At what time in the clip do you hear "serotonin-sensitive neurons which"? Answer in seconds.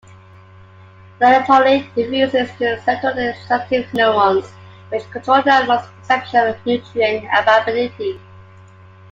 2.79-5.07